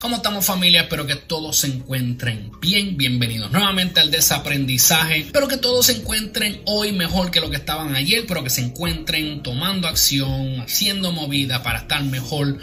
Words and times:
¿Cómo 0.00 0.14
estamos 0.14 0.46
familia? 0.46 0.82
Espero 0.82 1.08
que 1.08 1.16
todos 1.16 1.56
se 1.56 1.66
encuentren 1.66 2.52
bien. 2.60 2.96
Bienvenidos 2.96 3.50
nuevamente 3.50 3.98
al 3.98 4.12
desaprendizaje. 4.12 5.18
Espero 5.18 5.48
que 5.48 5.56
todos 5.56 5.86
se 5.86 5.96
encuentren 5.96 6.62
hoy 6.66 6.92
mejor 6.92 7.32
que 7.32 7.40
lo 7.40 7.50
que 7.50 7.56
estaban 7.56 7.96
ayer, 7.96 8.24
pero 8.28 8.44
que 8.44 8.50
se 8.50 8.60
encuentren 8.60 9.42
tomando 9.42 9.88
acción, 9.88 10.60
haciendo 10.60 11.10
movida 11.10 11.64
para 11.64 11.80
estar 11.80 12.04
mejor 12.04 12.58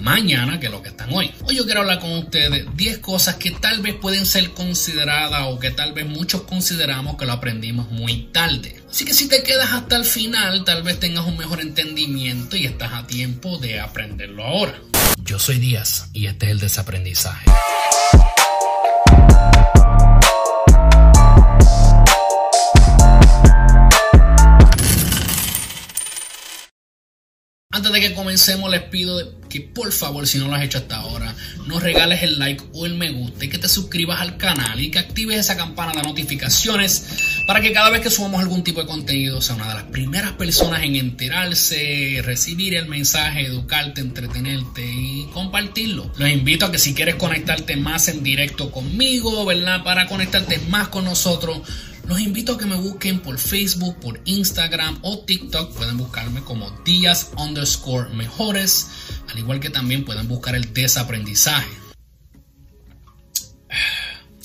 mañana 0.00 0.60
que 0.60 0.70
lo 0.70 0.80
que 0.80 0.88
están 0.88 1.12
hoy. 1.12 1.30
Hoy 1.44 1.56
yo 1.56 1.66
quiero 1.66 1.80
hablar 1.82 1.98
con 1.98 2.10
ustedes 2.12 2.64
10 2.74 2.98
cosas 3.00 3.34
que 3.34 3.50
tal 3.50 3.82
vez 3.82 3.94
pueden 3.96 4.24
ser 4.24 4.52
consideradas 4.52 5.42
o 5.44 5.58
que 5.58 5.70
tal 5.70 5.92
vez 5.92 6.06
muchos 6.06 6.44
consideramos 6.44 7.18
que 7.18 7.26
lo 7.26 7.32
aprendimos 7.32 7.90
muy 7.90 8.30
tarde. 8.32 8.82
Así 8.88 9.04
que 9.04 9.12
si 9.12 9.28
te 9.28 9.42
quedas 9.42 9.72
hasta 9.72 9.96
el 9.96 10.06
final, 10.06 10.64
tal 10.64 10.82
vez 10.82 10.98
tengas 10.98 11.26
un 11.26 11.36
mejor 11.36 11.60
entendimiento 11.60 12.56
y 12.56 12.64
estás 12.64 12.94
a 12.94 13.06
tiempo 13.06 13.58
de 13.58 13.78
aprenderlo 13.78 14.42
ahora. 14.42 14.80
Yo 15.24 15.38
soy 15.38 15.58
Díaz 15.58 16.08
y 16.12 16.26
este 16.26 16.46
es 16.46 16.52
el 16.52 16.60
desaprendizaje. 16.60 17.47
Antes 27.78 27.92
de 27.92 28.00
que 28.00 28.12
comencemos 28.12 28.68
les 28.72 28.82
pido 28.82 29.38
que 29.48 29.60
por 29.60 29.92
favor 29.92 30.26
si 30.26 30.38
no 30.38 30.48
lo 30.48 30.56
has 30.56 30.64
hecho 30.64 30.78
hasta 30.78 30.96
ahora 30.96 31.32
nos 31.68 31.80
regales 31.80 32.24
el 32.24 32.36
like 32.36 32.64
o 32.72 32.86
el 32.86 32.94
me 32.94 33.12
gusta 33.12 33.44
y 33.44 33.48
que 33.48 33.56
te 33.56 33.68
suscribas 33.68 34.20
al 34.20 34.36
canal 34.36 34.80
y 34.80 34.90
que 34.90 34.98
actives 34.98 35.38
esa 35.38 35.56
campana 35.56 35.92
de 35.92 36.02
notificaciones 36.02 37.06
para 37.46 37.60
que 37.60 37.72
cada 37.72 37.90
vez 37.90 38.00
que 38.00 38.10
subamos 38.10 38.40
algún 38.40 38.64
tipo 38.64 38.80
de 38.80 38.88
contenido 38.88 39.40
sea 39.40 39.54
una 39.54 39.68
de 39.68 39.74
las 39.74 39.84
primeras 39.84 40.32
personas 40.32 40.82
en 40.82 40.96
enterarse, 40.96 42.20
recibir 42.24 42.74
el 42.74 42.88
mensaje, 42.88 43.46
educarte, 43.46 44.00
entretenerte 44.00 44.84
y 44.84 45.28
compartirlo. 45.32 46.12
Los 46.16 46.30
invito 46.30 46.66
a 46.66 46.72
que 46.72 46.78
si 46.80 46.94
quieres 46.94 47.14
conectarte 47.14 47.76
más 47.76 48.08
en 48.08 48.24
directo 48.24 48.72
conmigo, 48.72 49.44
¿verdad? 49.44 49.84
Para 49.84 50.08
conectarte 50.08 50.58
más 50.68 50.88
con 50.88 51.04
nosotros 51.04 51.60
los 52.08 52.20
invito 52.20 52.54
a 52.54 52.58
que 52.58 52.64
me 52.64 52.74
busquen 52.74 53.20
por 53.20 53.38
Facebook, 53.38 54.00
por 54.00 54.20
Instagram 54.24 54.98
o 55.02 55.18
TikTok. 55.18 55.76
Pueden 55.76 55.98
buscarme 55.98 56.42
como 56.42 56.70
Díaz 56.82 57.32
underscore 57.36 58.08
mejores. 58.14 58.88
Al 59.28 59.38
igual 59.38 59.60
que 59.60 59.68
también 59.68 60.06
pueden 60.06 60.26
buscar 60.26 60.54
el 60.54 60.72
desaprendizaje. 60.72 61.68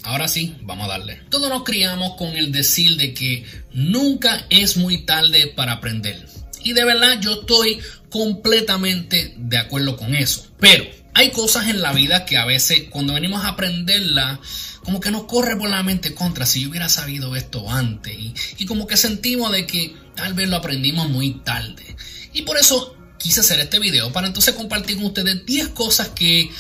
Ahora 0.04 0.28
sí, 0.28 0.58
vamos 0.64 0.86
a 0.86 0.90
darle. 0.90 1.22
Todos 1.30 1.50
nos 1.50 1.64
criamos 1.64 2.18
con 2.18 2.36
el 2.36 2.52
decir 2.52 2.98
de 2.98 3.14
que 3.14 3.46
nunca 3.72 4.46
es 4.50 4.76
muy 4.76 5.06
tarde 5.06 5.48
para 5.48 5.72
aprender. 5.72 6.28
Y 6.66 6.74
de 6.74 6.84
verdad 6.84 7.22
yo 7.22 7.40
estoy 7.42 7.80
completamente 8.10 9.36
de 9.38 9.58
acuerdo 9.58 9.96
con 9.96 10.14
eso. 10.16 10.48
Pero 10.60 10.84
hay 11.14 11.32
cosas 11.32 11.68
en 11.68 11.82
la 11.82 11.94
vida 11.94 12.26
que 12.26 12.38
a 12.38 12.46
veces 12.46 12.84
cuando 12.90 13.14
venimos 13.14 13.44
a 13.44 13.50
aprenderla, 13.50 14.40
como 14.84 15.00
que 15.00 15.12
nos 15.12 15.24
corre 15.24 15.56
por 15.56 15.70
la 15.70 15.84
mente 15.84 16.14
contra 16.14 16.46
si 16.46 16.62
yo 16.62 16.70
hubiera 16.70 16.90
sabido 16.90 17.36
esto 17.36 17.70
antes. 17.70 18.16
Y, 18.58 18.66
como 18.66 18.88
que 18.88 18.98
sentimos 18.98 19.52
de 19.52 19.66
que 19.68 19.96
tal 20.16 20.34
vez 20.34 20.50
lo 20.50 20.58
aprendimos 20.58 21.10
muy 21.10 21.32
tarde. 21.32 21.96
Y 22.34 22.42
por 22.42 22.58
eso 22.58 22.96
quise 23.20 23.42
hacer 23.42 23.60
este 23.60 23.80
video 23.80 24.12
para 24.12 24.28
entonces 24.28 24.56
compartir 24.56 24.98
con 24.98 25.06
ustedes 25.06 25.46
10 25.46 25.70
cosas 25.70 26.10
que 26.10 26.52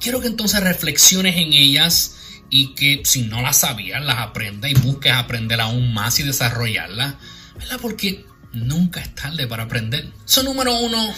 quiero 0.00 0.20
que 0.20 0.26
entonces 0.26 0.60
reflexiones 0.60 1.36
en 1.36 1.52
ellas 1.52 2.16
y 2.50 2.74
que 2.74 3.02
si 3.04 3.22
no 3.22 3.40
las 3.40 3.58
sabías 3.58 4.04
las 4.04 4.18
aprendas 4.18 4.70
y 4.70 4.74
busques 4.74 5.12
aprender 5.12 5.60
aún 5.60 5.94
más 5.94 6.18
y 6.18 6.24
desarrollarlas. 6.24 7.14
¿Verdad? 7.56 7.78
Porque 7.80 8.24
nunca 8.52 9.00
es 9.00 9.14
tarde 9.14 9.46
para 9.46 9.64
aprender. 9.64 10.08
Eso 10.26 10.42
número 10.42 10.76
uno 10.80 11.14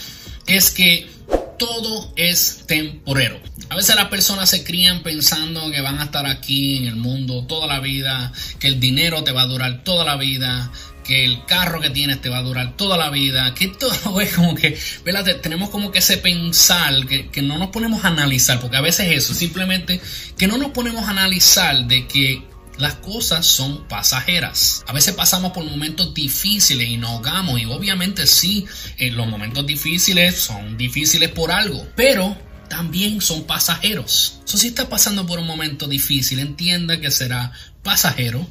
es 0.47 0.71
que 0.71 1.09
todo 1.59 2.13
es 2.17 2.65
temporero. 2.67 3.41
A 3.69 3.77
veces 3.77 3.97
las 3.97 4.09
personas 4.09 4.51
se 4.51 4.65
crían 4.65 5.03
pensando 5.03 5.71
que 5.71 5.81
van 5.81 5.99
a 5.99 6.05
estar 6.05 6.27
aquí 6.27 6.77
en 6.79 6.87
el 6.87 6.97
mundo 6.97 7.47
toda 7.47 7.67
la 7.67 7.81
vida, 7.81 8.33
que 8.59 8.69
el 8.69 8.81
dinero 8.81 9.25
te 9.25 9.33
va 9.33 9.43
a 9.43 9.47
durar 9.47 9.83
toda 9.83 10.05
la 10.05 10.17
vida, 10.17 10.71
que 11.05 11.25
el 11.25 11.45
carro 11.47 11.81
que 11.81 11.91
tienes 11.91 12.21
te 12.21 12.29
va 12.29 12.39
a 12.39 12.43
durar 12.43 12.77
toda 12.77 12.97
la 12.97 13.11
vida, 13.11 13.55
que 13.55 13.69
todo 13.69 14.21
es 14.21 14.35
como 14.35 14.55
que, 14.55 14.79
¿verdad? 15.05 15.37
Tenemos 15.41 15.71
como 15.71 15.91
que 15.91 15.99
ese 15.99 16.19
pensar, 16.19 17.07
que, 17.07 17.29
que 17.29 17.43
no 17.43 17.59
nos 17.59 17.71
ponemos 17.71 18.05
a 18.05 18.09
analizar, 18.09 18.61
porque 18.61 18.77
a 18.77 18.81
veces 18.81 19.11
eso, 19.11 19.35
simplemente 19.35 20.01
que 20.37 20.47
no 20.47 20.59
nos 20.59 20.71
ponemos 20.73 21.07
a 21.07 21.11
analizar 21.11 21.87
de 21.87 22.07
que 22.07 22.43
las 22.83 22.97
cosas 22.97 23.47
son 23.47 23.87
pasajeras. 23.89 24.85
A 24.87 24.93
veces 24.93 25.15
pasamos 25.15 25.53
por 25.53 25.65
momentos 25.65 26.13
difíciles 26.13 26.89
y 26.89 26.97
nos 26.97 27.11
ahogamos 27.11 27.61
y 27.61 27.65
obviamente 27.65 28.27
sí, 28.27 28.67
en 28.99 29.17
los 29.17 29.27
momentos 29.27 29.67
difíciles 29.67 30.37
son 30.39 30.77
difíciles 30.77 31.31
por 31.31 31.53
algo, 31.53 31.87
pero 31.97 32.37
también 32.69 33.21
son 33.21 33.45
pasajeros. 33.45 34.41
So, 34.45 34.59
si 34.59 34.69
está 34.69 34.89
pasando 34.89 35.27
por 35.27 35.39
un 35.39 35.47
momento 35.47 35.87
difícil, 35.87 36.41
entienda 36.41 37.01
que 37.01 37.11
será 37.11 37.53
pasajero 37.83 38.47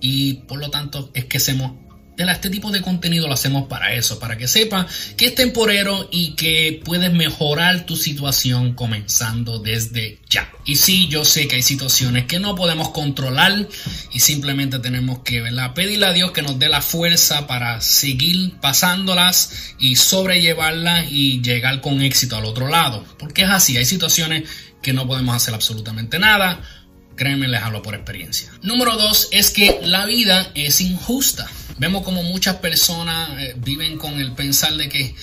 y 0.00 0.34
por 0.48 0.58
lo 0.58 0.70
tanto 0.70 1.10
es 1.14 1.26
que 1.26 1.38
hacemos 1.38 1.83
este 2.16 2.50
tipo 2.50 2.70
de 2.70 2.80
contenido 2.80 3.26
lo 3.26 3.34
hacemos 3.34 3.66
para 3.68 3.94
eso, 3.94 4.18
para 4.18 4.36
que 4.36 4.48
sepa 4.48 4.86
que 5.16 5.26
es 5.26 5.34
temporero 5.34 6.08
y 6.12 6.34
que 6.34 6.80
puedes 6.84 7.12
mejorar 7.12 7.86
tu 7.86 7.96
situación 7.96 8.74
comenzando 8.74 9.58
desde 9.58 10.20
ya. 10.28 10.50
Y 10.64 10.76
sí, 10.76 11.08
yo 11.08 11.24
sé 11.24 11.48
que 11.48 11.56
hay 11.56 11.62
situaciones 11.62 12.26
que 12.26 12.38
no 12.38 12.54
podemos 12.54 12.90
controlar 12.90 13.68
y 14.12 14.20
simplemente 14.20 14.78
tenemos 14.78 15.20
que 15.20 15.42
pedirle 15.74 16.06
a 16.06 16.12
Dios 16.12 16.32
que 16.32 16.42
nos 16.42 16.58
dé 16.58 16.68
la 16.68 16.80
fuerza 16.80 17.46
para 17.46 17.80
seguir 17.80 18.54
pasándolas 18.60 19.74
y 19.78 19.96
sobrellevarlas 19.96 21.06
y 21.10 21.42
llegar 21.42 21.80
con 21.80 22.00
éxito 22.02 22.36
al 22.36 22.44
otro 22.44 22.68
lado. 22.68 23.04
Porque 23.18 23.42
es 23.42 23.50
así, 23.50 23.76
hay 23.76 23.84
situaciones 23.84 24.44
que 24.82 24.92
no 24.92 25.06
podemos 25.06 25.34
hacer 25.34 25.54
absolutamente 25.54 26.18
nada. 26.18 26.60
Créeme, 27.16 27.46
les 27.46 27.62
hablo 27.62 27.82
por 27.82 27.94
experiencia. 27.94 28.50
Número 28.62 28.96
dos 28.96 29.28
es 29.30 29.50
que 29.50 29.80
la 29.82 30.04
vida 30.06 30.50
es 30.54 30.80
injusta. 30.80 31.48
Vemos 31.78 32.02
como 32.02 32.22
muchas 32.22 32.56
personas 32.56 33.30
eh, 33.38 33.54
viven 33.56 33.98
con 33.98 34.14
el 34.20 34.32
pensar 34.32 34.74
de 34.74 34.88
que, 34.88 35.14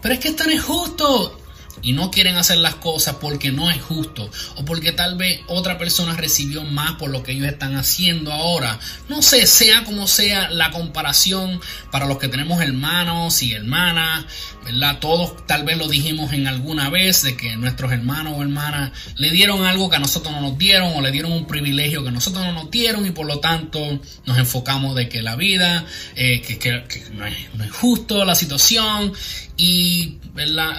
pero 0.00 0.14
es 0.14 0.20
que 0.20 0.28
esto 0.28 0.44
no 0.44 0.50
es 0.50 0.62
justo 0.62 1.39
y 1.82 1.92
no 1.92 2.10
quieren 2.10 2.36
hacer 2.36 2.58
las 2.58 2.76
cosas 2.76 3.16
porque 3.16 3.52
no 3.52 3.70
es 3.70 3.80
justo 3.80 4.30
o 4.56 4.64
porque 4.64 4.92
tal 4.92 5.16
vez 5.16 5.40
otra 5.46 5.78
persona 5.78 6.14
recibió 6.14 6.64
más 6.64 6.92
por 6.92 7.10
lo 7.10 7.22
que 7.22 7.32
ellos 7.32 7.46
están 7.46 7.76
haciendo 7.76 8.32
ahora. 8.32 8.78
No 9.08 9.22
sé, 9.22 9.46
sea 9.46 9.84
como 9.84 10.06
sea 10.06 10.50
la 10.50 10.70
comparación 10.70 11.60
para 11.90 12.06
los 12.06 12.18
que 12.18 12.28
tenemos 12.28 12.60
hermanos 12.60 13.42
y 13.42 13.52
hermanas, 13.52 14.24
¿verdad? 14.64 14.98
Todos 14.98 15.46
tal 15.46 15.64
vez 15.64 15.78
lo 15.78 15.88
dijimos 15.88 16.32
en 16.32 16.46
alguna 16.46 16.90
vez 16.90 17.22
de 17.22 17.36
que 17.36 17.56
nuestros 17.56 17.92
hermanos 17.92 18.34
o 18.36 18.42
hermanas 18.42 18.92
le 19.16 19.30
dieron 19.30 19.64
algo 19.64 19.88
que 19.88 19.96
a 19.96 20.00
nosotros 20.00 20.34
no 20.34 20.40
nos 20.40 20.58
dieron 20.58 20.92
o 20.94 21.00
le 21.00 21.10
dieron 21.10 21.32
un 21.32 21.46
privilegio 21.46 22.02
que 22.02 22.08
a 22.08 22.12
nosotros 22.12 22.44
no 22.44 22.52
nos 22.52 22.70
dieron 22.70 23.06
y 23.06 23.10
por 23.10 23.26
lo 23.26 23.40
tanto 23.40 24.00
nos 24.26 24.38
enfocamos 24.38 24.94
de 24.94 25.08
que 25.08 25.22
la 25.22 25.36
vida, 25.36 25.84
eh, 26.16 26.40
que, 26.40 26.84
no, 27.12 27.26
es, 27.26 27.34
no 27.54 27.64
es 27.64 27.72
justo 27.72 28.24
la 28.24 28.34
situación 28.34 29.12
y, 29.56 30.18
¿verdad? 30.34 30.76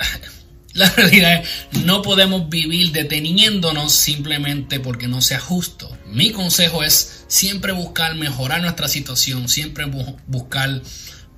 La 0.73 0.89
realidad 0.95 1.43
es, 1.43 1.83
no 1.83 2.01
podemos 2.01 2.49
vivir 2.49 2.91
deteniéndonos 2.91 3.91
simplemente 3.91 4.79
porque 4.79 5.07
no 5.07 5.21
sea 5.21 5.39
justo. 5.39 5.95
Mi 6.05 6.31
consejo 6.31 6.83
es 6.83 7.25
siempre 7.27 7.71
buscar 7.71 8.15
mejorar 8.15 8.61
nuestra 8.61 8.87
situación, 8.87 9.49
siempre 9.49 9.85
buscar 10.27 10.81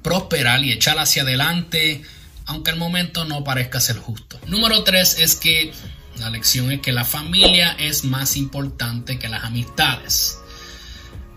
prosperar 0.01 0.63
y 0.63 0.71
echar 0.71 0.99
hacia 0.99 1.23
adelante, 1.23 2.03
aunque 2.45 2.71
el 2.71 2.77
momento 2.77 3.25
no 3.25 3.43
parezca 3.43 3.79
ser 3.79 3.97
justo. 3.97 4.39
Número 4.47 4.83
tres 4.83 5.17
es 5.19 5.35
que 5.35 5.71
la 6.19 6.29
lección 6.29 6.71
es 6.71 6.81
que 6.81 6.91
la 6.91 7.05
familia 7.05 7.75
es 7.79 8.03
más 8.03 8.37
importante 8.37 9.17
que 9.17 9.29
las 9.29 9.43
amistades. 9.45 10.37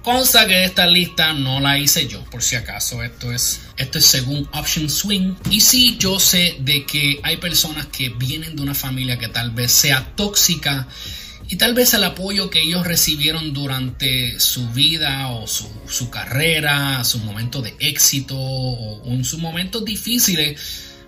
Consta 0.07 0.47
que 0.47 0.63
esta 0.63 0.87
lista 0.87 1.33
no 1.33 1.59
la 1.59 1.81
hice 1.81 2.07
yo, 2.07 2.23
por 2.27 2.41
si 2.41 2.55
acaso. 2.55 3.03
Esto 3.03 3.33
es, 3.33 3.63
esto 3.77 3.99
es 3.99 4.07
según 4.07 4.49
Option 4.53 4.89
Swing. 4.89 5.35
Y 5.51 5.61
sí, 5.61 5.97
yo 5.99 6.21
sé 6.21 6.59
de 6.61 6.87
que 6.87 7.19
hay 7.25 7.39
personas 7.39 7.87
que 7.87 8.11
vienen 8.11 8.55
de 8.55 8.63
una 8.63 8.75
familia 8.77 9.19
que 9.19 9.27
tal 9.27 9.51
vez 9.51 9.73
sea 9.73 10.15
tóxica 10.15 10.87
y 11.49 11.57
tal 11.57 11.75
vez 11.75 11.93
el 11.93 12.05
apoyo 12.05 12.51
que 12.51 12.63
ellos 12.63 12.87
recibieron 12.87 13.53
durante 13.53 14.39
su 14.39 14.69
vida 14.69 15.27
o 15.31 15.49
su, 15.49 15.69
su 15.89 16.09
carrera, 16.09 17.03
sus 17.03 17.25
momentos 17.25 17.65
de 17.65 17.75
éxito 17.81 18.37
o 18.39 19.13
en 19.13 19.25
sus 19.25 19.41
momentos 19.41 19.85
difíciles, 19.85 20.61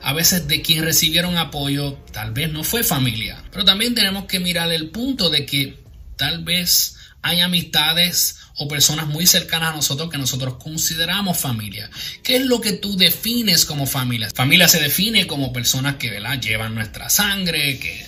a 0.02 0.12
veces 0.12 0.48
de 0.48 0.60
quien 0.60 0.82
recibieron 0.82 1.38
apoyo 1.38 1.92
tal 2.10 2.32
vez 2.32 2.50
no 2.50 2.64
fue 2.64 2.82
familia. 2.82 3.44
Pero 3.52 3.64
también 3.64 3.94
tenemos 3.94 4.24
que 4.24 4.40
mirar 4.40 4.72
el 4.72 4.90
punto 4.90 5.30
de 5.30 5.46
que 5.46 5.78
tal 6.16 6.42
vez 6.42 6.97
hay 7.28 7.40
amistades 7.40 8.36
o 8.56 8.66
personas 8.66 9.06
muy 9.06 9.26
cercanas 9.26 9.72
a 9.72 9.76
nosotros 9.76 10.10
que 10.10 10.18
nosotros 10.18 10.54
consideramos 10.54 11.38
familia. 11.38 11.90
¿Qué 12.22 12.36
es 12.36 12.44
lo 12.44 12.60
que 12.60 12.72
tú 12.72 12.96
defines 12.96 13.64
como 13.64 13.86
familia? 13.86 14.30
Familia 14.34 14.66
se 14.66 14.80
define 14.80 15.26
como 15.26 15.52
personas 15.52 15.96
que 15.96 16.20
llevan 16.40 16.74
nuestra 16.74 17.08
sangre, 17.08 17.78
que 17.78 18.06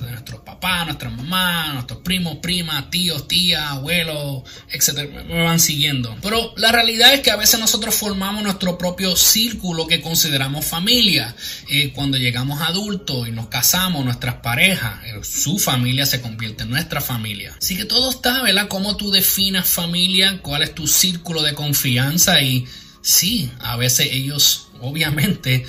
nuestros 0.00 0.40
papás, 0.40 0.86
nuestras 0.86 1.12
mamás, 1.12 1.74
nuestros 1.74 2.00
primos, 2.00 2.36
primas, 2.38 2.90
tíos, 2.90 3.28
tías, 3.28 3.62
abuelos, 3.62 4.42
etcétera, 4.70 5.24
me 5.24 5.42
van 5.42 5.60
siguiendo. 5.60 6.16
Pero 6.22 6.52
la 6.56 6.72
realidad 6.72 7.14
es 7.14 7.20
que 7.20 7.30
a 7.30 7.36
veces 7.36 7.60
nosotros 7.60 7.94
formamos 7.94 8.42
nuestro 8.42 8.78
propio 8.78 9.16
círculo 9.16 9.86
que 9.86 10.00
consideramos 10.00 10.64
familia. 10.64 11.34
Eh, 11.68 11.92
cuando 11.94 12.18
llegamos 12.18 12.60
adultos 12.60 13.28
y 13.28 13.32
nos 13.32 13.48
casamos, 13.48 14.04
nuestras 14.04 14.36
parejas, 14.36 15.04
eh, 15.04 15.20
su 15.22 15.58
familia 15.58 16.06
se 16.06 16.20
convierte 16.20 16.64
en 16.64 16.70
nuestra 16.70 17.00
familia. 17.00 17.54
Así 17.58 17.76
que 17.76 17.84
todo 17.84 18.10
está, 18.10 18.42
¿verdad? 18.42 18.68
Cómo 18.68 18.96
tú 18.96 19.10
definas 19.10 19.68
familia, 19.68 20.40
cuál 20.42 20.62
es 20.62 20.74
tu 20.74 20.86
círculo 20.86 21.42
de 21.42 21.54
confianza 21.54 22.40
y 22.42 22.66
sí, 23.00 23.50
a 23.60 23.76
veces 23.76 24.08
ellos 24.10 24.68
obviamente 24.80 25.64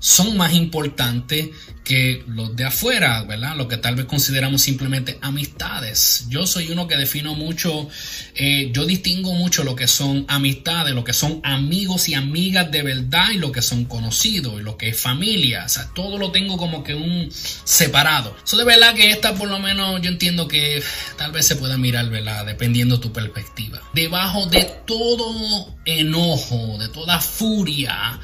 son 0.00 0.36
más 0.36 0.54
importantes 0.54 1.48
que 1.88 2.22
los 2.26 2.54
de 2.54 2.66
afuera, 2.66 3.22
¿verdad? 3.22 3.56
Lo 3.56 3.66
que 3.66 3.78
tal 3.78 3.94
vez 3.94 4.04
consideramos 4.04 4.60
simplemente 4.60 5.18
amistades. 5.22 6.26
Yo 6.28 6.46
soy 6.46 6.70
uno 6.70 6.86
que 6.86 6.96
defino 6.96 7.34
mucho, 7.34 7.88
eh, 8.34 8.70
yo 8.74 8.84
distingo 8.84 9.32
mucho 9.32 9.64
lo 9.64 9.74
que 9.74 9.88
son 9.88 10.26
amistades, 10.28 10.94
lo 10.94 11.02
que 11.02 11.14
son 11.14 11.40
amigos 11.44 12.10
y 12.10 12.14
amigas 12.14 12.70
de 12.70 12.82
verdad 12.82 13.30
y 13.32 13.38
lo 13.38 13.52
que 13.52 13.62
son 13.62 13.86
conocidos 13.86 14.60
y 14.60 14.62
lo 14.62 14.76
que 14.76 14.90
es 14.90 15.00
familia. 15.00 15.64
O 15.64 15.68
sea, 15.70 15.88
todo 15.94 16.18
lo 16.18 16.30
tengo 16.30 16.58
como 16.58 16.84
que 16.84 16.94
un 16.94 17.30
separado. 17.32 18.36
Eso 18.44 18.58
de 18.58 18.64
verdad 18.64 18.94
que 18.94 19.10
esta 19.10 19.34
por 19.34 19.48
lo 19.48 19.58
menos 19.58 20.02
yo 20.02 20.10
entiendo 20.10 20.46
que 20.46 20.82
tal 21.16 21.32
vez 21.32 21.46
se 21.46 21.56
pueda 21.56 21.78
mirar, 21.78 22.10
¿verdad? 22.10 22.44
Dependiendo 22.44 23.00
tu 23.00 23.14
perspectiva. 23.14 23.80
Debajo 23.94 24.44
de 24.46 24.64
todo 24.86 25.74
enojo, 25.86 26.76
de 26.78 26.88
toda 26.88 27.18
furia, 27.18 28.20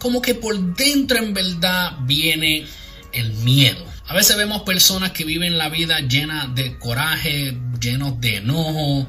como 0.00 0.20
que 0.20 0.34
por 0.34 0.58
dentro 0.74 1.18
en 1.18 1.32
verdad 1.32 1.98
viene 2.02 2.66
el 3.12 3.32
miedo. 3.34 3.84
A 4.08 4.14
veces 4.14 4.36
vemos 4.36 4.62
personas 4.62 5.12
que 5.12 5.24
viven 5.24 5.56
la 5.56 5.68
vida 5.68 6.00
llena 6.00 6.50
de 6.52 6.76
coraje, 6.78 7.56
llenos 7.80 8.20
de 8.20 8.38
enojo. 8.38 9.06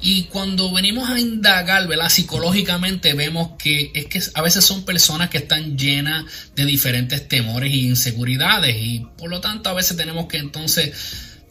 Y 0.00 0.24
cuando 0.24 0.72
venimos 0.72 1.08
a 1.08 1.20
indagar, 1.20 1.86
¿verdad? 1.86 2.08
Psicológicamente 2.08 3.14
vemos 3.14 3.50
que 3.56 3.92
es 3.94 4.06
que 4.06 4.20
a 4.34 4.42
veces 4.42 4.64
son 4.64 4.84
personas 4.84 5.30
que 5.30 5.38
están 5.38 5.78
llenas 5.78 6.24
de 6.56 6.64
diferentes 6.64 7.28
temores 7.28 7.72
e 7.72 7.76
inseguridades. 7.76 8.74
Y 8.76 9.06
por 9.16 9.30
lo 9.30 9.40
tanto 9.40 9.70
a 9.70 9.74
veces 9.74 9.96
tenemos 9.96 10.26
que 10.26 10.38
entonces 10.38 10.92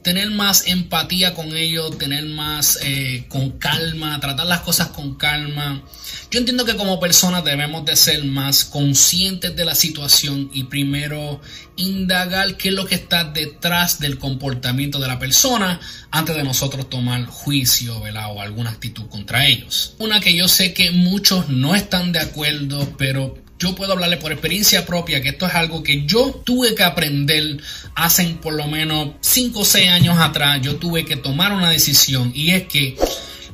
tener 0.02 0.32
más 0.32 0.68
empatía 0.68 1.34
con 1.34 1.56
ellos, 1.56 1.98
tener 1.98 2.26
más 2.26 2.80
eh, 2.84 3.26
con 3.30 3.52
calma, 3.52 4.20
tratar 4.20 4.48
las 4.48 4.62
cosas 4.62 4.88
con 4.88 5.16
calma. 5.16 5.84
Yo 6.30 6.40
entiendo 6.40 6.66
que 6.66 6.76
como 6.76 7.00
personas 7.00 7.44
debemos 7.44 7.86
de 7.86 7.96
ser 7.96 8.24
más 8.24 8.66
conscientes 8.66 9.56
de 9.56 9.66
la 9.66 9.76
situación 9.76 10.50
y 10.54 10.64
primero 10.64 11.42
indagar 11.76 12.58
qué 12.58 12.70
es 12.70 12.76
lo 12.76 12.86
que 12.86 12.96
está 12.96 13.26
detrás 13.26 14.00
del 14.00 14.18
comportamiento 14.18 15.00
de 15.00 15.08
la 15.08 15.20
persona 15.20 15.80
antes 16.10 16.36
de 16.36 16.44
nosotros 16.44 16.90
tomar 16.90 17.26
juicio 17.26 17.98
o 17.98 18.42
alguna 18.42 18.72
actitud 18.72 19.08
contra 19.08 19.46
ellos. 19.46 19.96
Una 20.00 20.20
que 20.20 20.36
yo 20.36 20.48
sé 20.48 20.74
que 20.74 20.92
muchos 20.92 21.50
no 21.50 21.76
están 21.76 22.12
de 22.12 22.20
acuerdo, 22.20 22.96
pero 22.98 23.38
yo 23.62 23.76
puedo 23.76 23.94
hablarle 23.94 24.18
por 24.18 24.32
experiencia 24.32 24.88
propia 24.88 25.22
que 25.22 25.30
esto 25.30 25.46
es 25.46 25.54
algo 25.54 25.84
que 25.84 26.04
yo 26.08 26.32
tuve 26.44 26.74
que 26.74 26.84
aprender 26.84 27.62
hace 27.94 28.26
por 28.42 28.54
lo 28.54 28.68
menos 28.68 29.10
5 29.22 29.60
o 29.60 29.64
6 29.64 29.90
años 29.92 30.18
atrás. 30.18 30.60
Yo 30.64 30.78
tuve 30.78 31.06
que 31.06 31.16
tomar 31.16 31.54
una 31.54 31.70
decisión 31.70 32.32
y 32.34 32.52
es 32.52 32.64
que 32.64 32.98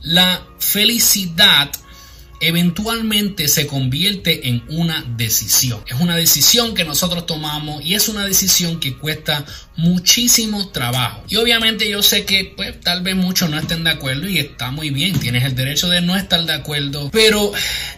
la 0.03 0.47
felicidad 0.59 1.69
eventualmente 2.39 3.47
se 3.47 3.67
convierte 3.67 4.49
en 4.49 4.63
una 4.69 5.03
decisión. 5.15 5.83
Es 5.87 5.99
una 5.99 6.15
decisión 6.15 6.75
que 6.75 6.85
nosotros 6.85 7.25
tomamos 7.25 7.83
y 7.83 7.95
es 7.95 8.09
una 8.09 8.25
decisión 8.25 8.79
que 8.79 8.95
cuesta 8.95 9.45
muchísimo 9.75 10.69
trabajo. 10.69 11.23
Y 11.29 11.35
obviamente 11.35 11.89
yo 11.89 12.01
sé 12.03 12.25
que 12.25 12.53
pues 12.55 12.79
tal 12.81 13.01
vez 13.01 13.15
muchos 13.15 13.49
no 13.49 13.57
estén 13.57 13.83
de 13.83 13.91
acuerdo 13.91 14.27
y 14.27 14.39
está 14.39 14.71
muy 14.71 14.89
bien, 14.89 15.19
tienes 15.19 15.43
el 15.43 15.55
derecho 15.55 15.89
de 15.89 16.01
no 16.01 16.15
estar 16.15 16.43
de 16.45 16.53
acuerdo, 16.53 17.09
pero 17.11 17.51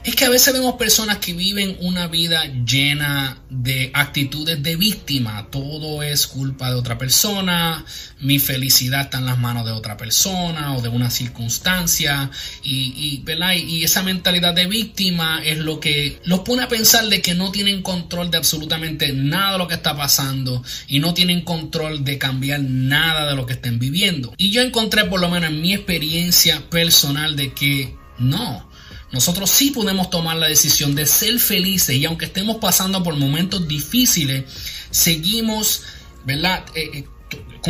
es 0.04 0.16
que 0.16 0.26
a 0.26 0.30
veces 0.30 0.54
vemos 0.54 0.76
personas 0.76 1.18
que 1.18 1.34
viven 1.34 1.78
una 1.80 2.08
vida 2.08 2.46
llena 2.46 3.38
de 3.50 3.92
actitudes 3.94 4.62
de 4.62 4.76
víctima, 4.76 5.48
todo 5.50 6.04
es 6.04 6.28
culpa 6.28 6.70
de 6.70 6.76
otra 6.76 6.98
persona, 6.98 7.86
mi 8.20 8.40
felicidad 8.40 9.02
está 9.02 9.20
en 9.20 9.26
las 9.26 9.40
manos 9.40 9.66
de 9.66 9.72
otra 9.72 9.96
persona 9.96 10.76
o 10.76 10.82
de 10.82 10.90
una 10.90 11.10
circunstancia 11.10 12.30
y, 12.62 13.24
y 13.26 13.84
esa 13.84 14.04
mentalidad 14.04 14.29
de 14.32 14.68
víctima 14.68 15.42
es 15.44 15.58
lo 15.58 15.80
que 15.80 16.20
los 16.24 16.42
pone 16.42 16.62
a 16.62 16.68
pensar 16.68 17.06
de 17.08 17.20
que 17.20 17.34
no 17.34 17.52
tienen 17.52 17.82
control 17.82 18.30
de 18.30 18.38
absolutamente 18.38 19.12
nada 19.12 19.54
de 19.54 19.58
lo 19.58 19.68
que 19.68 19.74
está 19.74 19.98
pasando 19.98 20.64
y 20.88 21.00
no 21.00 21.16
tienen 21.16 21.42
control 21.42 22.04
de 22.04 22.20
cambiar 22.20 22.62
nada 22.62 23.28
de 23.28 23.36
lo 23.36 23.48
que 23.48 23.54
estén 23.54 23.80
viviendo. 23.80 24.34
Y 24.38 24.52
yo 24.52 24.62
encontré 24.62 25.06
por 25.06 25.20
lo 25.20 25.30
menos 25.30 25.50
en 25.50 25.62
mi 25.62 25.74
experiencia 25.74 26.70
personal 26.70 27.36
de 27.36 27.54
que 27.54 27.96
no, 28.20 28.70
nosotros 29.12 29.50
sí 29.50 29.72
podemos 29.72 30.12
tomar 30.12 30.38
la 30.38 30.48
decisión 30.48 30.94
de 30.94 31.08
ser 31.08 31.40
felices 31.40 31.96
y 31.96 32.06
aunque 32.06 32.26
estemos 32.26 32.58
pasando 32.58 33.02
por 33.02 33.16
momentos 33.16 33.68
difíciles, 33.68 34.44
seguimos, 34.92 35.82
¿verdad? 36.24 36.66
Eh, 36.76 36.90
eh, 36.94 37.06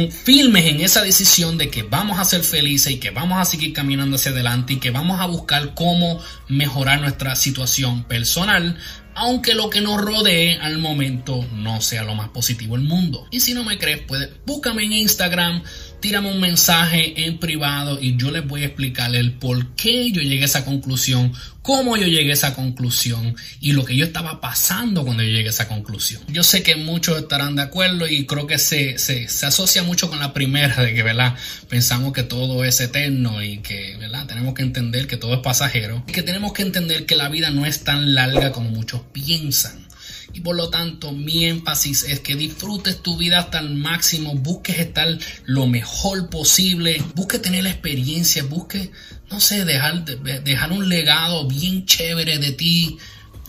firmes 0.07 0.65
en 0.65 0.81
esa 0.81 1.03
decisión 1.03 1.57
de 1.57 1.69
que 1.69 1.83
vamos 1.83 2.19
a 2.19 2.25
ser 2.25 2.43
felices 2.43 2.93
y 2.93 2.99
que 2.99 3.11
vamos 3.11 3.39
a 3.39 3.45
seguir 3.45 3.73
caminando 3.73 4.15
hacia 4.15 4.31
adelante 4.31 4.73
y 4.73 4.79
que 4.79 4.91
vamos 4.91 5.19
a 5.19 5.25
buscar 5.25 5.73
cómo 5.75 6.19
mejorar 6.47 7.01
nuestra 7.01 7.35
situación 7.35 8.03
personal, 8.05 8.77
aunque 9.15 9.53
lo 9.53 9.69
que 9.69 9.81
nos 9.81 10.01
rodee 10.01 10.57
al 10.59 10.77
momento 10.77 11.45
no 11.53 11.81
sea 11.81 12.03
lo 12.03 12.15
más 12.15 12.29
positivo 12.29 12.77
del 12.77 12.85
mundo. 12.85 13.27
Y 13.31 13.41
si 13.41 13.53
no 13.53 13.63
me 13.63 13.77
crees, 13.77 14.01
puedes 14.01 14.29
búscame 14.45 14.83
en 14.83 14.93
Instagram, 14.93 15.63
tírame 15.99 16.31
un 16.31 16.39
mensaje 16.39 17.25
en 17.25 17.37
privado 17.37 17.99
y 18.01 18.15
yo 18.15 18.31
les 18.31 18.45
voy 18.47 18.63
a 18.63 18.67
explicar 18.67 19.13
el 19.15 19.33
por 19.33 19.75
qué 19.75 20.11
yo 20.11 20.21
llegué 20.21 20.43
a 20.43 20.45
esa 20.45 20.65
conclusión, 20.65 21.33
cómo 21.61 21.97
yo 21.97 22.07
llegué 22.07 22.31
a 22.31 22.33
esa 22.33 22.55
conclusión 22.55 23.35
y 23.59 23.73
lo 23.73 23.85
que 23.85 23.95
yo 23.95 24.05
estaba 24.05 24.41
pasando 24.41 25.03
cuando 25.03 25.23
yo 25.23 25.29
llegué 25.29 25.47
a 25.47 25.51
esa 25.51 25.67
conclusión. 25.67 26.21
Yo 26.27 26.43
sé 26.43 26.63
que 26.63 26.75
muchos 26.75 27.17
estarán 27.17 27.55
de 27.55 27.63
acuerdo 27.63 28.07
y 28.07 28.25
creo 28.25 28.47
que 28.47 28.57
se, 28.57 28.97
se, 28.97 29.27
se 29.27 29.45
asocia 29.45 29.83
mucho 29.83 30.09
con 30.09 30.19
la 30.19 30.33
primera 30.33 30.83
de 30.83 30.93
que, 30.93 31.03
¿verdad? 31.03 31.35
Pensamos 31.67 32.13
que 32.13 32.23
todo 32.23 32.63
es 32.63 32.79
eterno 32.79 33.43
y 33.43 33.59
que, 33.59 33.97
¿verdad? 33.97 34.25
Tenemos 34.25 34.53
que 34.53 34.63
entender 34.63 35.07
que 35.07 35.17
todo 35.17 35.33
es 35.33 35.41
pasajero 35.41 36.03
y 36.07 36.11
que 36.11 36.23
tenemos 36.23 36.53
que 36.53 36.61
entender 36.61 37.05
que 37.05 37.15
la 37.15 37.29
vida 37.29 37.49
no 37.51 37.65
es 37.65 37.83
tan 37.83 38.15
larga 38.15 38.51
como 38.51 38.69
muchos 38.69 39.01
piensan. 39.11 39.88
Y 40.33 40.41
por 40.41 40.55
lo 40.55 40.69
tanto, 40.69 41.11
mi 41.11 41.45
énfasis 41.45 42.03
es 42.03 42.19
que 42.19 42.35
disfrutes 42.35 43.01
tu 43.01 43.17
vida 43.17 43.39
hasta 43.39 43.59
el 43.59 43.75
máximo, 43.75 44.35
busques 44.35 44.79
estar 44.79 45.07
lo 45.45 45.67
mejor 45.67 46.29
posible, 46.29 47.01
busque 47.15 47.39
tener 47.39 47.63
la 47.63 47.71
experiencia, 47.71 48.43
busque, 48.43 48.91
no 49.31 49.39
sé, 49.39 49.65
dejar, 49.65 50.05
dejar 50.05 50.71
un 50.71 50.87
legado 50.87 51.47
bien 51.47 51.85
chévere 51.85 52.37
de 52.37 52.51
ti. 52.51 52.97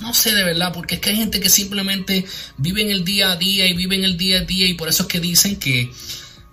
No 0.00 0.14
sé 0.14 0.34
de 0.34 0.44
verdad, 0.44 0.72
porque 0.72 0.94
es 0.94 1.00
que 1.02 1.10
hay 1.10 1.16
gente 1.16 1.40
que 1.40 1.50
simplemente 1.50 2.24
vive 2.56 2.80
en 2.80 2.90
el 2.90 3.04
día 3.04 3.32
a 3.32 3.36
día 3.36 3.66
y 3.66 3.74
vive 3.74 3.96
en 3.96 4.04
el 4.04 4.16
día 4.16 4.38
a 4.38 4.44
día 4.44 4.66
y 4.66 4.74
por 4.74 4.88
eso 4.88 5.02
es 5.02 5.08
que 5.10 5.20
dicen 5.20 5.56
que 5.56 5.90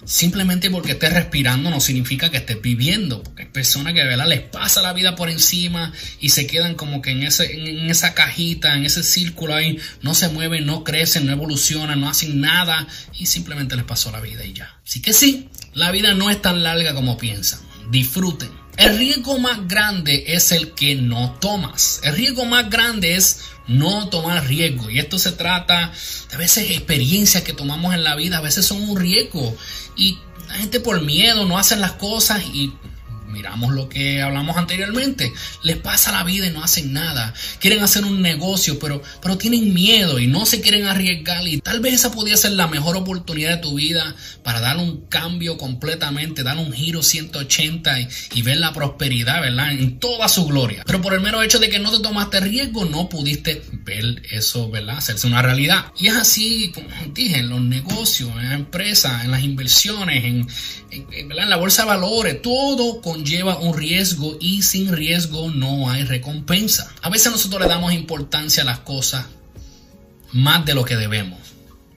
Simplemente 0.05 0.69
porque 0.69 0.91
estés 0.91 1.11
respirando 1.11 1.69
no 1.69 1.79
significa 1.81 2.29
que 2.29 2.37
estés 2.37 2.61
viviendo, 2.61 3.23
porque 3.23 3.43
hay 3.43 3.49
personas 3.49 3.93
que 3.93 4.03
verdad 4.03 4.27
les 4.27 4.41
pasa 4.41 4.81
la 4.81 4.93
vida 4.93 5.15
por 5.15 5.29
encima 5.29 5.91
y 6.19 6.29
se 6.29 6.47
quedan 6.47 6.75
como 6.75 7.01
que 7.01 7.11
en, 7.11 7.23
ese, 7.23 7.51
en 7.51 7.89
esa 7.89 8.13
cajita, 8.13 8.75
en 8.75 8.85
ese 8.85 9.03
círculo 9.03 9.55
ahí, 9.55 9.79
no 10.01 10.13
se 10.13 10.29
mueven, 10.29 10.65
no 10.65 10.83
crecen, 10.83 11.25
no 11.25 11.31
evolucionan, 11.31 11.99
no 11.99 12.09
hacen 12.09 12.39
nada 12.39 12.87
y 13.17 13.25
simplemente 13.25 13.75
les 13.75 13.85
pasó 13.85 14.11
la 14.11 14.21
vida 14.21 14.45
y 14.45 14.53
ya. 14.53 14.79
Así 14.85 15.01
que 15.01 15.13
sí, 15.13 15.49
la 15.73 15.91
vida 15.91 16.13
no 16.13 16.29
es 16.29 16.41
tan 16.41 16.63
larga 16.63 16.93
como 16.93 17.17
piensan. 17.17 17.59
Disfruten. 17.89 18.56
El 18.77 18.97
riesgo 18.97 19.39
más 19.39 19.67
grande 19.67 20.25
es 20.27 20.51
el 20.51 20.73
que 20.73 20.95
no 20.95 21.35
tomas. 21.39 21.99
El 22.03 22.15
riesgo 22.15 22.45
más 22.45 22.69
grande 22.69 23.15
es 23.15 23.41
no 23.67 24.07
tomar 24.09 24.45
riesgo. 24.47 24.89
Y 24.89 24.99
esto 24.99 25.17
se 25.17 25.31
trata 25.31 25.91
de 26.29 26.35
a 26.35 26.37
veces 26.37 26.69
experiencias 26.69 27.43
que 27.43 27.53
tomamos 27.53 27.95
en 27.95 28.03
la 28.03 28.15
vida, 28.15 28.37
a 28.37 28.41
veces 28.41 28.65
son 28.65 28.87
un 28.87 28.97
riesgo. 28.97 29.55
Y 29.95 30.19
la 30.47 30.53
gente 30.55 30.79
por 30.79 31.01
miedo 31.01 31.45
no 31.45 31.57
hacen 31.57 31.81
las 31.81 31.93
cosas 31.93 32.43
y 32.53 32.71
miramos 33.27 33.73
lo 33.73 33.89
que 33.89 34.21
hablamos 34.21 34.57
anteriormente, 34.57 35.31
les 35.63 35.77
pasa 35.77 36.11
la 36.11 36.23
vida 36.23 36.47
y 36.47 36.51
no 36.51 36.63
hacen 36.63 36.93
nada. 36.93 37.33
Quieren 37.59 37.83
hacer 37.83 38.05
un 38.05 38.21
negocio, 38.21 38.79
pero, 38.79 39.01
pero 39.21 39.37
tienen 39.37 39.73
miedo 39.73 40.19
y 40.19 40.27
no 40.27 40.45
se 40.45 40.61
quieren 40.61 40.85
arriesgar. 40.85 41.47
Y 41.47 41.59
tal 41.59 41.79
vez 41.79 41.95
esa 41.95 42.11
podría 42.11 42.37
ser 42.37 42.51
la 42.53 42.67
mejor 42.67 42.95
oportunidad 42.95 43.55
de 43.55 43.61
tu 43.61 43.75
vida 43.75 44.15
para 44.43 44.59
dar 44.59 44.77
un 44.77 45.01
cambio 45.07 45.57
completamente, 45.57 46.43
dar 46.43 46.57
un 46.57 46.71
giro 46.71 47.03
180 47.03 47.99
y, 47.99 48.07
y 48.35 48.41
ver 48.41 48.57
la 48.57 48.73
prosperidad, 48.73 49.41
¿verdad? 49.41 49.71
En 49.71 49.99
toda 49.99 50.27
su 50.29 50.45
gloria. 50.45 50.83
Pero 50.85 51.01
por 51.01 51.13
el 51.13 51.21
mero 51.21 51.41
hecho 51.41 51.59
de 51.59 51.69
que 51.69 51.79
no 51.79 51.91
te 51.91 52.01
tomaste 52.01 52.39
riesgo, 52.39 52.85
no 52.85 53.09
pudiste 53.09 53.61
ver 53.83 54.23
eso, 54.31 54.69
¿verdad? 54.69 54.97
Hacerse 54.97 55.27
una 55.27 55.41
realidad. 55.41 55.91
Y 55.97 56.07
es 56.07 56.15
así, 56.15 56.71
como 56.73 56.87
dije, 57.13 57.39
en 57.39 57.49
los 57.49 57.61
negocios, 57.61 58.29
en 58.31 58.43
las 58.43 58.53
empresas, 58.53 59.25
en 59.25 59.31
las 59.31 59.43
inversiones, 59.43 60.23
en, 60.23 60.47
en, 60.91 61.31
en 61.31 61.49
la 61.49 61.57
bolsa 61.57 61.83
de 61.83 61.89
valores, 61.89 62.41
todo 62.41 63.01
con 63.01 63.16
lleva 63.25 63.59
un 63.59 63.75
riesgo 63.75 64.37
y 64.39 64.63
sin 64.63 64.91
riesgo 64.91 65.51
no 65.51 65.89
hay 65.89 66.03
recompensa. 66.03 66.91
A 67.01 67.09
veces 67.09 67.31
nosotros 67.31 67.61
le 67.61 67.67
damos 67.67 67.93
importancia 67.93 68.63
a 68.63 68.65
las 68.65 68.79
cosas 68.79 69.25
más 70.31 70.65
de 70.65 70.73
lo 70.73 70.85
que 70.85 70.95
debemos. 70.95 71.39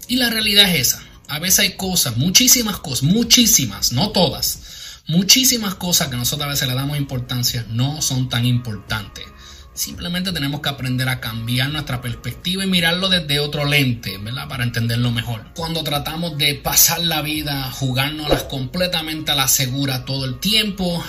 Y 0.09 0.17
la 0.17 0.31
realidad 0.31 0.69
es 0.75 0.89
esa. 0.89 1.03
A 1.29 1.39
veces 1.39 1.61
hay 1.61 1.73
cosas, 1.77 2.17
muchísimas 2.17 2.79
cosas, 2.79 3.05
muchísimas, 3.05 3.93
no 3.93 4.11
todas, 4.11 4.63
muchísimas 5.07 5.77
cosas 5.77 6.09
que 6.09 6.17
nosotros 6.17 6.47
a 6.47 6.51
veces 6.51 6.69
le 6.69 6.75
damos 6.75 6.99
importancia 6.99 7.65
no 7.71 8.03
son 8.03 8.29
tan 8.29 8.45
importantes. 8.45 9.25
Simplemente 9.73 10.33
tenemos 10.33 10.61
que 10.61 10.69
aprender 10.69 11.09
a 11.09 11.21
cambiar 11.21 11.71
nuestra 11.71 12.01
perspectiva 12.03 12.65
y 12.65 12.67
mirarlo 12.67 13.09
desde 13.09 13.39
otro 13.39 13.65
lente, 13.65 14.19
¿verdad? 14.19 14.49
Para 14.49 14.65
entenderlo 14.65 15.11
mejor. 15.11 15.45
Cuando 15.55 15.85
tratamos 15.85 16.37
de 16.37 16.55
pasar 16.57 17.01
la 17.01 17.23
vida 17.23 17.71
jugándolas 17.71 18.45
completamente 18.45 19.31
a 19.31 19.37
la 19.37 19.49
segura 19.49 20.05
todo 20.05 20.25
el 20.25 20.39
tiempo 20.41 21.03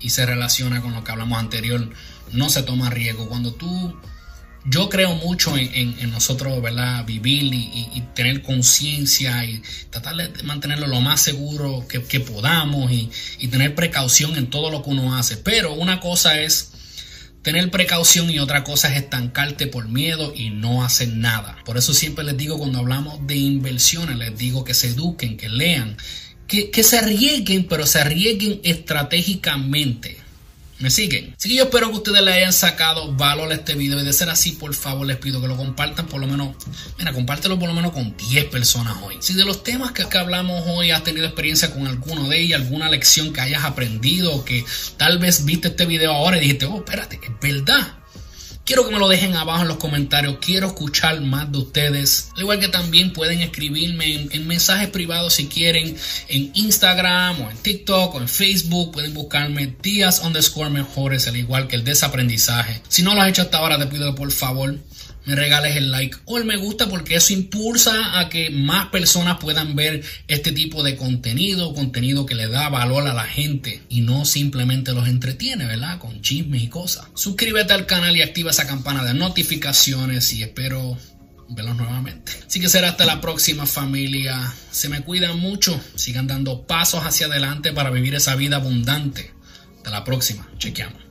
y 0.00 0.10
se 0.10 0.26
relaciona 0.26 0.80
con 0.80 0.94
lo 0.94 1.04
que 1.04 1.12
hablamos 1.12 1.38
anterior, 1.38 1.88
no 2.32 2.48
se 2.48 2.62
toma 2.62 2.90
riesgo. 2.90 3.28
Cuando 3.28 3.52
tú 3.52 3.94
yo 4.64 4.88
creo 4.88 5.14
mucho 5.16 5.56
en, 5.56 6.10
nosotros, 6.10 6.62
¿verdad? 6.62 7.04
Vivir 7.04 7.52
y, 7.52 8.02
tener 8.14 8.42
conciencia 8.42 9.44
y 9.44 9.62
tratar 9.90 10.14
de 10.16 10.42
mantenerlo 10.44 10.86
lo 10.86 11.00
más 11.00 11.20
seguro 11.20 11.86
que, 11.88 12.20
podamos 12.20 12.90
y, 12.92 13.10
tener 13.48 13.74
precaución 13.74 14.36
en 14.36 14.50
todo 14.50 14.70
lo 14.70 14.82
que 14.82 14.90
uno 14.90 15.16
hace. 15.16 15.36
Pero 15.36 15.74
una 15.74 16.00
cosa 16.00 16.40
es 16.40 16.71
tener 17.42 17.70
precaución 17.70 18.30
y 18.30 18.38
otra 18.38 18.64
cosa 18.64 18.88
es 18.90 19.02
estancarte 19.02 19.66
por 19.66 19.88
miedo 19.88 20.32
y 20.34 20.50
no 20.50 20.84
hacer 20.84 21.08
nada. 21.08 21.58
Por 21.64 21.76
eso 21.76 21.92
siempre 21.92 22.24
les 22.24 22.36
digo 22.36 22.58
cuando 22.58 22.78
hablamos 22.78 23.26
de 23.26 23.36
inversiones, 23.36 24.16
les 24.16 24.36
digo 24.38 24.64
que 24.64 24.74
se 24.74 24.88
eduquen, 24.88 25.36
que 25.36 25.48
lean, 25.48 25.96
que, 26.46 26.70
que 26.70 26.82
se 26.82 26.98
arriesguen, 26.98 27.66
pero 27.66 27.86
se 27.86 28.00
arriesguen 28.00 28.60
estratégicamente. 28.62 30.21
¿Me 30.82 30.90
siguen? 30.90 31.32
Así 31.38 31.48
que 31.48 31.54
yo 31.54 31.62
espero 31.62 31.90
que 31.90 31.98
ustedes 31.98 32.20
le 32.22 32.32
hayan 32.32 32.52
sacado 32.52 33.12
valor 33.12 33.52
a 33.52 33.54
este 33.54 33.76
video 33.76 34.00
y 34.00 34.04
de 34.04 34.12
ser 34.12 34.28
así, 34.28 34.50
por 34.50 34.74
favor, 34.74 35.06
les 35.06 35.16
pido 35.16 35.40
que 35.40 35.46
lo 35.46 35.56
compartan 35.56 36.06
por 36.06 36.20
lo 36.20 36.26
menos, 36.26 36.56
mira, 36.98 37.12
compártelo 37.12 37.56
por 37.56 37.68
lo 37.68 37.74
menos 37.74 37.92
con 37.92 38.16
10 38.16 38.46
personas 38.46 38.96
hoy. 39.00 39.14
Si 39.20 39.34
de 39.34 39.44
los 39.44 39.62
temas 39.62 39.92
que, 39.92 40.04
que 40.08 40.18
hablamos 40.18 40.64
hoy 40.66 40.90
has 40.90 41.04
tenido 41.04 41.24
experiencia 41.24 41.72
con 41.72 41.86
alguno 41.86 42.28
de 42.28 42.42
ellos, 42.42 42.60
alguna 42.60 42.90
lección 42.90 43.32
que 43.32 43.40
hayas 43.40 43.62
aprendido 43.62 44.44
que 44.44 44.64
tal 44.96 45.18
vez 45.18 45.44
viste 45.44 45.68
este 45.68 45.86
video 45.86 46.14
ahora 46.14 46.38
y 46.38 46.40
dijiste, 46.40 46.66
oh, 46.66 46.78
espérate, 46.78 47.20
es 47.22 47.40
verdad. 47.40 48.01
Quiero 48.64 48.86
que 48.86 48.92
me 48.92 49.00
lo 49.00 49.08
dejen 49.08 49.34
abajo 49.34 49.62
en 49.62 49.68
los 49.68 49.78
comentarios. 49.78 50.36
Quiero 50.40 50.68
escuchar 50.68 51.20
más 51.20 51.50
de 51.50 51.58
ustedes. 51.58 52.28
Al 52.36 52.42
igual 52.42 52.60
que 52.60 52.68
también 52.68 53.12
pueden 53.12 53.40
escribirme 53.40 54.28
en, 54.30 54.46
mensajes 54.46 54.88
privados 54.88 55.34
si 55.34 55.48
quieren 55.48 55.96
en 56.28 56.50
Instagram 56.54 57.40
o 57.40 57.50
en 57.50 57.56
TikTok 57.56 58.14
o 58.14 58.20
en 58.20 58.28
Facebook. 58.28 58.92
Pueden 58.92 59.14
buscarme 59.14 59.74
días 59.82 60.22
underscore 60.24 60.70
mejores, 60.70 61.26
al 61.26 61.36
igual 61.36 61.66
que 61.66 61.74
el 61.74 61.82
desaprendizaje. 61.82 62.80
Si 62.88 63.02
no 63.02 63.14
lo 63.14 63.22
has 63.22 63.30
hecho 63.30 63.42
hasta 63.42 63.58
ahora, 63.58 63.78
te 63.78 63.86
pido 63.86 64.14
por 64.14 64.30
favor 64.30 64.78
me 65.24 65.36
regales 65.36 65.76
el 65.76 65.90
like 65.90 66.16
o 66.24 66.38
el 66.38 66.44
me 66.44 66.56
gusta 66.56 66.88
porque 66.88 67.14
eso 67.16 67.32
impulsa 67.32 68.18
a 68.18 68.28
que 68.28 68.50
más 68.50 68.88
personas 68.88 69.38
puedan 69.38 69.76
ver 69.76 70.02
este 70.28 70.52
tipo 70.52 70.82
de 70.82 70.96
contenido, 70.96 71.74
contenido 71.74 72.26
que 72.26 72.34
le 72.34 72.48
da 72.48 72.68
valor 72.68 73.06
a 73.06 73.14
la 73.14 73.24
gente 73.24 73.82
y 73.88 74.00
no 74.00 74.24
simplemente 74.24 74.92
los 74.92 75.08
entretiene, 75.08 75.66
¿verdad? 75.66 75.98
Con 75.98 76.20
chismes 76.22 76.62
y 76.62 76.68
cosas. 76.68 77.06
Suscríbete 77.14 77.72
al 77.72 77.86
canal 77.86 78.16
y 78.16 78.22
activa 78.22 78.50
esa 78.50 78.66
campana 78.66 79.04
de 79.04 79.14
notificaciones 79.14 80.32
y 80.32 80.42
espero 80.42 80.98
verlos 81.48 81.76
nuevamente. 81.76 82.32
Así 82.46 82.60
que 82.60 82.68
será 82.68 82.90
hasta 82.90 83.04
la 83.04 83.20
próxima 83.20 83.66
familia. 83.66 84.52
Se 84.70 84.88
me 84.88 85.02
cuidan 85.02 85.38
mucho, 85.38 85.78
sigan 85.94 86.26
dando 86.26 86.66
pasos 86.66 87.04
hacia 87.04 87.26
adelante 87.26 87.72
para 87.72 87.90
vivir 87.90 88.14
esa 88.14 88.34
vida 88.34 88.56
abundante. 88.56 89.32
Hasta 89.76 89.90
la 89.90 90.04
próxima, 90.04 90.48
chequeamos. 90.58 91.02